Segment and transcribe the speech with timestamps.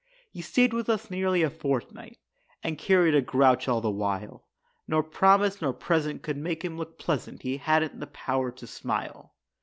[0.31, 2.17] He stayed with us nearly a fortnight
[2.63, 4.47] And carried a grouch all the while,
[4.87, 9.35] Nor promise nor present could make him look pleasant; He hadn't the power to smile.